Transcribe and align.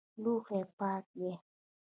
لوښي 0.21 0.59
پاک 0.77 1.05
دي؟ 1.19 1.31